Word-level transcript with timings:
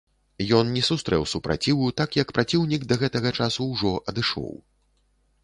Ён 0.59 0.69
не 0.77 0.81
сустрэў 0.87 1.27
супраціву, 1.33 1.89
так 2.01 2.17
як 2.21 2.33
праціўнік 2.39 2.81
да 2.93 2.99
гэтага 3.03 3.29
часу 3.43 3.69
ўжо 3.75 3.93
адышоў. 4.15 4.51